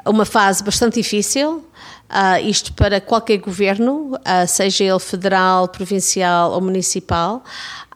uma 0.04 0.24
fase 0.24 0.62
bastante 0.62 0.94
difícil. 0.94 1.64
Uh, 2.10 2.46
isto 2.46 2.72
para 2.74 3.00
qualquer 3.00 3.38
governo, 3.38 4.12
uh, 4.12 4.46
seja 4.46 4.84
ele 4.84 5.00
federal, 5.00 5.66
provincial 5.66 6.52
ou 6.52 6.60
municipal. 6.60 7.42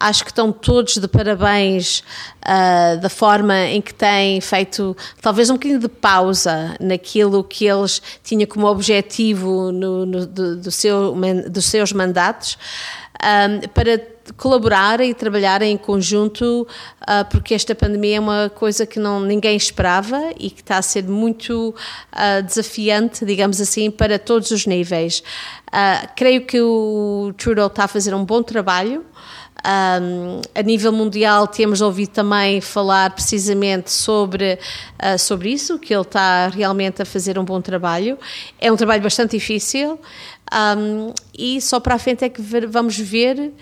Acho 0.00 0.24
que 0.24 0.30
estão 0.30 0.50
todos 0.50 0.96
de 0.96 1.06
parabéns 1.06 2.02
uh, 2.42 3.00
da 3.00 3.08
forma 3.08 3.66
em 3.66 3.80
que 3.80 3.92
têm 3.92 4.40
feito, 4.40 4.96
talvez 5.20 5.50
um 5.50 5.54
bocadinho 5.54 5.78
de 5.78 5.88
pausa 5.88 6.74
naquilo 6.80 7.44
que 7.44 7.66
eles 7.66 8.00
tinham 8.24 8.46
como 8.46 8.66
objetivo 8.66 9.70
no, 9.70 10.06
no, 10.06 10.26
do, 10.26 10.56
do 10.56 10.70
seu, 10.70 11.14
dos 11.48 11.66
seus 11.66 11.92
mandatos 11.92 12.56
um, 13.22 13.68
para 13.68 14.00
colaborar 14.37 15.00
e 15.00 15.14
trabalhar 15.14 15.62
em 15.62 15.76
conjunto, 15.76 16.66
uh, 17.02 17.25
porque 17.30 17.54
esta 17.54 17.75
pandemia 17.75 18.16
é 18.16 18.20
uma 18.20 18.50
coisa 18.54 18.87
que 18.87 18.98
não, 18.98 19.20
ninguém 19.20 19.56
esperava 19.56 20.30
e 20.38 20.50
que 20.50 20.60
está 20.60 20.78
a 20.78 20.82
ser 20.82 21.04
muito 21.04 21.75
uh, 22.12 22.42
desafiante, 22.42 23.25
digamos 23.25 23.60
assim, 23.60 23.90
para 23.90 24.18
todos 24.18 24.50
os 24.50 24.66
níveis. 24.66 25.22
Uh, 25.68 26.08
creio 26.14 26.44
que 26.44 26.60
o 26.60 27.32
Trudeau 27.37 27.68
está 27.68 27.84
a 27.84 27.88
fazer 27.88 28.14
um 28.14 28.25
bom 28.25 28.42
trabalho. 28.42 29.04
Um, 29.58 30.40
a 30.54 30.62
nível 30.62 30.92
mundial 30.92 31.48
temos 31.48 31.80
ouvido 31.80 32.10
também 32.10 32.60
falar 32.60 33.10
precisamente 33.10 33.90
sobre, 33.90 34.54
uh, 34.54 35.18
sobre 35.18 35.50
isso, 35.50 35.80
que 35.80 35.92
ele 35.92 36.02
está 36.02 36.46
realmente 36.48 37.02
a 37.02 37.04
fazer 37.04 37.38
um 37.38 37.44
bom 37.44 37.60
trabalho. 37.60 38.16
É 38.60 38.70
um 38.70 38.76
trabalho 38.76 39.02
bastante 39.02 39.37
difícil 39.37 39.98
um, 40.52 41.12
e 41.37 41.61
só 41.61 41.78
para 41.81 41.95
a 41.95 41.99
frente 41.99 42.25
é 42.25 42.28
que 42.28 42.40
vamos 42.40 42.99
ver 42.99 43.52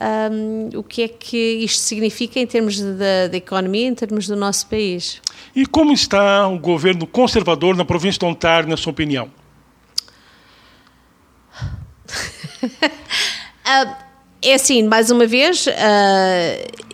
um, 0.00 0.78
o 0.78 0.82
que 0.82 1.02
é 1.02 1.08
que 1.08 1.36
isto 1.36 1.80
significa 1.80 2.38
em 2.38 2.46
termos 2.46 2.80
da 2.80 3.36
economia, 3.36 3.88
em 3.88 3.94
termos 3.94 4.26
do 4.26 4.36
nosso 4.36 4.66
país. 4.66 5.20
E 5.54 5.66
como 5.66 5.92
está 5.92 6.46
o 6.46 6.58
governo 6.58 7.06
conservador 7.06 7.76
na 7.76 7.84
província 7.84 8.18
de 8.18 8.24
Ontário, 8.24 8.68
na 8.68 8.76
sua 8.76 8.92
opinião? 8.92 9.30
uh, 13.64 13.96
É 14.42 14.54
assim, 14.54 14.82
mais 14.84 15.10
uma 15.10 15.26
vez. 15.26 15.66
Uh, 15.66 15.70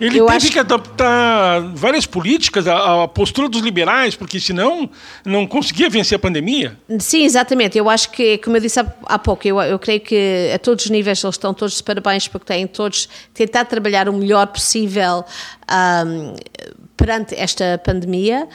Ele 0.00 0.20
teve 0.20 0.32
acho... 0.32 0.52
que 0.52 0.58
adaptar 0.58 1.60
várias 1.74 2.06
políticas 2.06 2.66
à, 2.66 3.02
à, 3.02 3.08
postura 3.08 3.48
dos 3.48 3.60
liberais, 3.60 4.14
porque 4.14 4.38
senão 4.38 4.88
não 5.24 5.46
conseguia 5.46 5.90
vencer 5.90 6.16
a 6.16 6.18
pandemia. 6.18 6.78
Sim, 7.00 7.24
exatamente. 7.24 7.76
Eu 7.76 7.90
acho 7.90 8.10
que, 8.10 8.38
como 8.38 8.56
eu 8.56 8.60
disse 8.60 8.78
há, 8.80 8.86
há 9.04 9.18
pouco, 9.18 9.46
eu, 9.46 9.60
eu 9.60 9.78
creio 9.78 10.00
que 10.00 10.50
a 10.54 10.58
todos 10.58 10.84
os 10.84 10.90
níveis 10.90 11.22
eles 11.22 11.34
estão 11.34 11.52
todos 11.52 11.76
de 11.76 11.82
parabéns 11.82 12.28
porque 12.28 12.46
têm 12.46 12.66
todos 12.66 13.08
tentar 13.34 13.64
trabalhar 13.64 14.08
o 14.08 14.12
melhor 14.12 14.46
possível. 14.46 15.24
Um, 15.70 16.34
perante 16.96 17.34
esta 17.34 17.80
pandemia, 17.84 18.46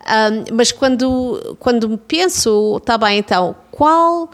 um, 0.00 0.56
mas 0.56 0.72
quando, 0.72 1.56
quando 1.60 1.96
penso, 1.96 2.78
está 2.78 2.98
bem, 2.98 3.18
então, 3.18 3.54
qual 3.70 4.28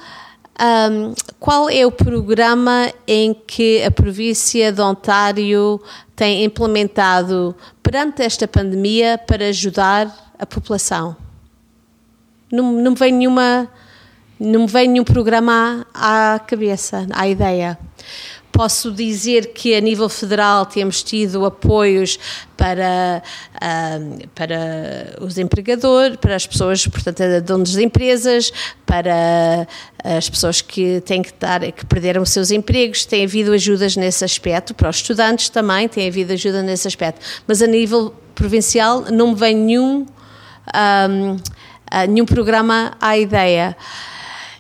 um, 0.60 1.14
qual 1.38 1.70
é 1.70 1.86
o 1.86 1.92
programa 1.92 2.92
em 3.06 3.32
que 3.32 3.82
a 3.84 3.90
província 3.90 4.72
de 4.72 4.80
Ontário 4.80 5.80
tem 6.16 6.44
implementado 6.44 7.54
perante 7.82 8.22
esta 8.22 8.48
pandemia 8.48 9.18
para 9.18 9.46
ajudar 9.46 10.32
a 10.38 10.44
população? 10.44 11.16
Não, 12.50 12.72
me 12.72 12.94
vem 12.94 13.12
nenhuma, 13.12 13.68
não 14.40 14.60
me 14.60 14.66
vem 14.66 14.88
nenhum 14.88 15.04
programa 15.04 15.86
à 15.94 16.40
cabeça, 16.44 17.06
à 17.12 17.28
ideia. 17.28 17.78
Posso 18.50 18.90
dizer 18.90 19.52
que 19.52 19.74
a 19.74 19.80
nível 19.80 20.08
federal 20.08 20.66
temos 20.66 21.02
tido 21.02 21.44
apoios 21.44 22.18
para, 22.56 23.22
uh, 23.54 24.28
para 24.34 25.16
os 25.20 25.38
empregadores, 25.38 26.16
para 26.16 26.34
as 26.34 26.46
pessoas, 26.46 26.87
portanto, 26.87 27.22
donos 27.44 27.70
de 27.70 27.84
empresas, 27.84 28.52
para 28.84 29.66
as 30.02 30.28
pessoas 30.28 30.61
que 30.61 31.00
têm 31.02 31.22
que 31.22 31.32
dar, 31.38 31.61
que 31.70 31.87
perderam 31.87 32.22
os 32.22 32.30
seus 32.30 32.50
empregos, 32.50 33.04
tem 33.04 33.24
havido 33.24 33.52
ajudas 33.52 33.96
nesse 33.96 34.24
aspecto, 34.24 34.74
para 34.74 34.88
os 34.88 34.96
estudantes 34.96 35.48
também 35.48 35.88
tem 35.88 36.08
havido 36.08 36.32
ajuda 36.32 36.62
nesse 36.62 36.88
aspecto, 36.88 37.20
mas 37.46 37.62
a 37.62 37.66
nível 37.66 38.12
provincial 38.34 39.02
não 39.11 39.28
me 39.28 39.34
vem 39.37 39.54
nenhum, 39.54 40.06
um, 40.74 41.34
uh, 41.34 41.37
ah, 41.90 42.06
nenhum 42.06 42.26
programa 42.26 42.96
à 43.00 43.16
ideia 43.16 43.76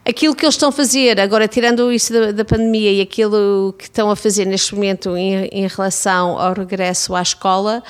aquilo 0.08 0.34
que 0.34 0.44
eles 0.44 0.54
estão 0.54 0.70
a 0.70 0.72
fazer, 0.72 1.20
agora 1.20 1.46
tirando 1.46 1.92
isso 1.92 2.12
da, 2.12 2.32
da 2.32 2.44
pandemia 2.44 2.90
e 2.90 3.00
aquilo 3.00 3.74
que 3.76 3.84
estão 3.84 4.10
a 4.10 4.16
fazer 4.16 4.46
neste 4.46 4.74
momento 4.74 5.14
em, 5.16 5.44
em, 5.46 5.66
relação 5.66 6.38
ao 6.38 6.54
regresso 6.54 7.14
à 7.14 7.20
escola, 7.20 7.82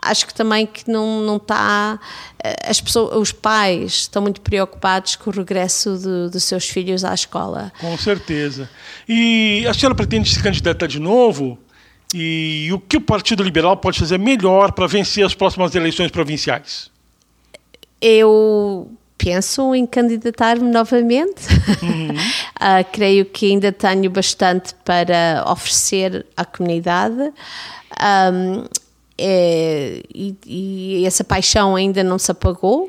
acho 0.00 0.26
que 0.26 0.32
também 0.32 0.66
que 0.66 0.90
não, 0.90 1.20
não 1.20 1.36
está, 1.36 2.00
eh, 2.42 2.56
as 2.64 2.80
pessoas, 2.80 3.14
os 3.16 3.32
pais 3.32 3.92
estão 3.92 4.22
muito 4.22 4.40
preocupados 4.40 5.16
com 5.16 5.28
o 5.28 5.32
regresso 5.32 5.98
de, 5.98 6.30
dos 6.30 6.44
seus 6.44 6.64
filhos 6.68 7.04
à 7.04 7.12
escola. 7.12 7.70
Com 7.78 7.96
certeza. 7.98 8.70
E 9.06 9.66
a 9.68 9.74
senhora 9.74 9.94
pretende 9.94 10.30
se 10.30 10.42
candidatar 10.42 10.86
de 10.86 10.98
novo? 10.98 11.58
E 12.14 12.70
o 12.72 12.78
que 12.78 12.96
o 12.96 13.00
Partido 13.02 13.42
Liberal 13.42 13.76
pode 13.76 13.98
fazer 13.98 14.18
melhor 14.18 14.72
para 14.72 14.86
vencer 14.86 15.26
as 15.26 15.34
próximas 15.34 15.74
eleições 15.74 16.10
provinciais? 16.10 16.90
Eu 18.00 18.90
penso 19.28 19.74
em 19.74 19.84
candidatar-me 19.84 20.70
novamente. 20.70 21.42
Uhum. 21.82 22.14
uh, 22.16 22.84
creio 22.90 23.26
que 23.26 23.50
ainda 23.50 23.70
tenho 23.70 24.10
bastante 24.10 24.74
para 24.82 25.44
oferecer 25.46 26.24
à 26.34 26.46
comunidade. 26.46 27.30
Um, 28.00 28.64
é, 29.18 30.02
e, 30.14 30.36
e, 30.46 31.04
essa 31.04 31.22
paixão 31.22 31.76
ainda 31.76 32.02
não 32.02 32.18
se 32.18 32.30
apagou. 32.30 32.84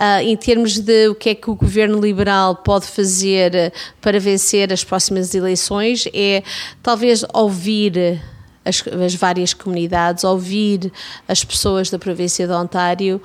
Uh, 0.00 0.22
em 0.22 0.36
termos 0.36 0.80
de 0.80 1.08
o 1.08 1.14
que 1.14 1.28
é 1.28 1.34
que 1.34 1.48
o 1.48 1.54
governo 1.54 2.00
liberal 2.00 2.56
pode 2.56 2.86
fazer 2.86 3.72
para 4.00 4.18
vencer 4.18 4.72
as 4.72 4.82
próximas 4.82 5.32
eleições, 5.32 6.08
é 6.12 6.42
talvez 6.82 7.24
ouvir 7.32 8.20
as, 8.64 8.82
as, 9.04 9.14
várias 9.14 9.52
comunidades, 9.54 10.24
ouvir 10.24 10.92
as 11.26 11.44
pessoas 11.44 11.90
da 11.90 11.98
província 11.98 12.46
de 12.46 12.52
Ontário, 12.52 13.20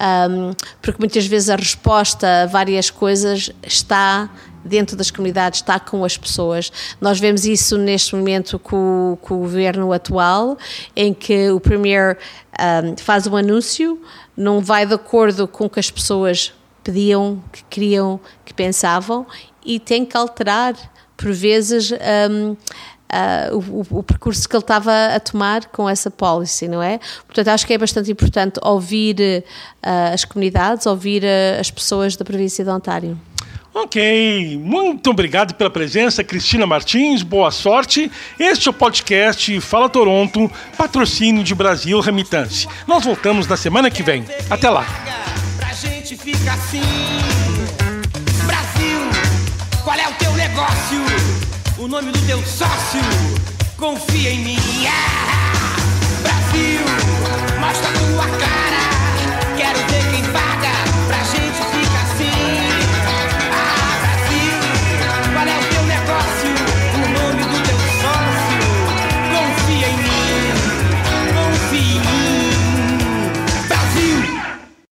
um, 0.00 0.52
porque 0.82 0.98
muitas 0.98 1.26
vezes 1.26 1.48
a 1.48 1.56
resposta 1.56 2.42
a 2.42 2.46
várias 2.46 2.90
coisas 2.90 3.50
está 3.62 4.30
dentro 4.64 4.96
das 4.96 5.10
comunidades, 5.10 5.60
está 5.60 5.80
com 5.80 6.04
as 6.04 6.16
pessoas. 6.16 6.70
Nós 7.00 7.18
vemos 7.18 7.44
isso 7.44 7.78
neste 7.78 8.14
momento 8.14 8.58
com, 8.58 9.16
com 9.20 9.34
o 9.34 9.38
governo 9.38 9.92
atual, 9.92 10.58
em 10.94 11.14
que 11.14 11.50
o 11.50 11.60
Premier 11.60 12.18
um, 12.84 12.96
faz 12.96 13.26
um 13.26 13.36
anúncio, 13.36 14.00
não 14.36 14.60
vai 14.60 14.86
de 14.86 14.94
acordo 14.94 15.48
com 15.48 15.66
o 15.66 15.70
que 15.70 15.80
as 15.80 15.90
pessoas 15.90 16.52
pediam, 16.82 17.42
que 17.52 17.64
queriam, 17.64 18.20
que 18.44 18.52
pensavam, 18.52 19.26
e 19.64 19.78
tem 19.78 20.04
que 20.04 20.16
alterar, 20.16 20.74
por 21.16 21.32
vezes, 21.32 21.92
um, 22.30 22.56
uh, 23.10 23.56
o, 23.56 23.98
o, 23.98 24.02
percurso 24.02 24.48
que 24.48 24.54
ele 24.54 24.62
estava 24.62 25.14
a 25.14 25.20
tomar 25.20 25.66
com 25.66 25.88
essa 25.88 26.10
policy, 26.10 26.68
não 26.68 26.82
é? 26.82 26.98
Portanto, 27.26 27.48
acho 27.48 27.66
que 27.66 27.72
é 27.72 27.78
bastante 27.78 28.10
importante 28.10 28.58
ouvir 28.62 29.16
uh, 29.20 30.14
as 30.14 30.24
comunidades, 30.24 30.86
ouvir 30.86 31.22
uh, 31.22 31.60
as 31.60 31.70
pessoas 31.70 32.16
da 32.16 32.24
província 32.24 32.64
de 32.64 32.70
Ontário. 32.70 33.18
Ok, 33.72 34.58
muito 34.60 35.10
obrigado 35.10 35.54
pela 35.54 35.70
presença, 35.70 36.24
Cristina 36.24 36.66
Martins, 36.66 37.22
boa 37.22 37.52
sorte. 37.52 38.10
Este 38.36 38.66
é 38.66 38.70
o 38.70 38.74
podcast 38.74 39.60
Fala 39.60 39.88
Toronto, 39.88 40.50
patrocínio 40.76 41.44
de 41.44 41.54
Brasil 41.54 42.00
Remitance. 42.00 42.66
Nós 42.86 43.04
voltamos 43.04 43.46
na 43.46 43.56
semana 43.56 43.88
que 43.88 44.02
vem. 44.02 44.24
Até 44.50 44.68
lá. 44.68 44.84
Pra 45.56 45.72
gente 45.72 46.16
fica 46.16 46.52
assim. 46.52 46.82
Brasil, 48.44 48.98
qual 49.84 49.96
é 49.96 50.08
o 50.08 50.12
teu 50.14 50.32
negócio? 50.32 51.39
O 51.80 51.88
nome 51.88 52.12
do 52.12 52.26
teu 52.26 52.38
sócio. 52.44 53.00
Confia 53.76 54.30
em 54.30 54.44
mim. 54.44 54.86
Ah, 54.86 55.76
Brasil, 56.22 56.80
mostra 57.58 57.90
tua 57.92 58.26
cara. 58.38 58.69